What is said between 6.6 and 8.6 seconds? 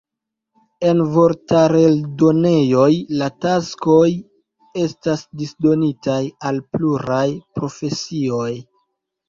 pluraj profesioj.